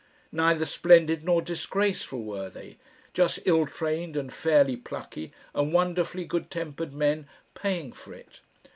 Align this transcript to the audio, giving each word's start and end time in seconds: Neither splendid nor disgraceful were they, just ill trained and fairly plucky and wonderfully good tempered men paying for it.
Neither 0.31 0.65
splendid 0.65 1.23
nor 1.23 1.43
disgraceful 1.43 2.23
were 2.23 2.49
they, 2.49 2.77
just 3.13 3.37
ill 3.45 3.67
trained 3.67 4.17
and 4.17 4.33
fairly 4.33 4.75
plucky 4.75 5.31
and 5.53 5.71
wonderfully 5.71 6.25
good 6.25 6.49
tempered 6.49 6.91
men 6.91 7.27
paying 7.53 7.93
for 7.93 8.15
it. 8.15 8.41